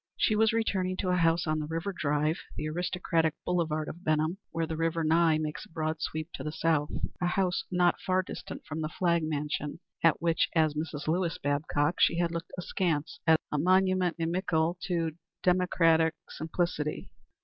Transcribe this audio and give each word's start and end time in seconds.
She 0.17 0.35
was 0.35 0.51
returning 0.51 0.97
to 0.97 1.09
a 1.09 1.15
house 1.15 1.45
on 1.45 1.59
the 1.59 1.67
River 1.67 1.93
Drive 1.95 2.39
(the 2.55 2.67
aristocratic 2.67 3.35
boulevard 3.45 3.87
of 3.87 4.03
Benham, 4.03 4.39
where 4.49 4.65
the 4.65 4.75
river 4.75 5.03
Nye 5.03 5.37
makes 5.37 5.63
a 5.67 5.69
broad 5.69 6.01
sweep 6.01 6.29
to 6.33 6.43
the 6.43 6.51
south); 6.51 6.89
a 7.21 7.27
house 7.27 7.65
not 7.69 8.01
far 8.01 8.23
distant 8.23 8.65
from 8.65 8.81
the 8.81 8.89
Flagg 8.89 9.21
mansion 9.21 9.79
at 10.03 10.19
which, 10.19 10.49
as 10.55 10.73
Mrs. 10.73 11.07
Lewis 11.07 11.37
Babcock, 11.37 11.99
she 12.01 12.17
had 12.17 12.31
looked 12.31 12.49
askance 12.57 13.19
as 13.27 13.37
a 13.51 13.59
monument 13.59 14.15
inimical 14.17 14.75
to 14.85 15.11
democratic 15.43 16.15
simplicity. 16.29 17.11